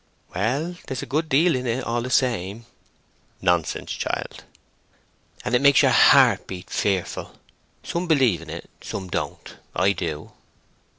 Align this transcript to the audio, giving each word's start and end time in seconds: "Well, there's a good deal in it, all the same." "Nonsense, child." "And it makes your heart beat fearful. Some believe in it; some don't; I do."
"Well, 0.33 0.77
there's 0.87 1.03
a 1.03 1.05
good 1.05 1.29
deal 1.29 1.55
in 1.55 1.67
it, 1.67 1.83
all 1.83 2.01
the 2.01 2.09
same." 2.09 2.65
"Nonsense, 3.39 3.91
child." 3.91 4.45
"And 5.45 5.53
it 5.53 5.61
makes 5.61 5.83
your 5.83 5.91
heart 5.91 6.47
beat 6.47 6.71
fearful. 6.71 7.33
Some 7.83 8.07
believe 8.07 8.41
in 8.41 8.49
it; 8.49 8.67
some 8.81 9.11
don't; 9.11 9.57
I 9.75 9.91
do." 9.91 10.31